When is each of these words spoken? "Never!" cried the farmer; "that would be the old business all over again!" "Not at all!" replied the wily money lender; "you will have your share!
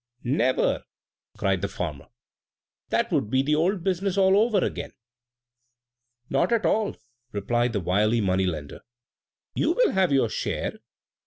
"Never!" 0.23 0.81
cried 1.37 1.61
the 1.61 1.67
farmer; 1.67 2.07
"that 2.89 3.11
would 3.11 3.29
be 3.29 3.43
the 3.43 3.53
old 3.53 3.83
business 3.83 4.17
all 4.17 4.35
over 4.35 4.57
again!" 4.65 4.93
"Not 6.27 6.51
at 6.51 6.65
all!" 6.65 6.95
replied 7.31 7.73
the 7.73 7.81
wily 7.81 8.19
money 8.19 8.47
lender; 8.47 8.81
"you 9.53 9.73
will 9.73 9.91
have 9.91 10.11
your 10.11 10.27
share! 10.27 10.79